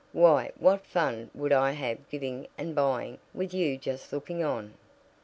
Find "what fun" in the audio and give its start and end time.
0.57-1.29